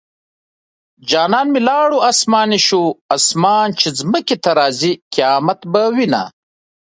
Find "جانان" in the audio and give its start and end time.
1.09-1.47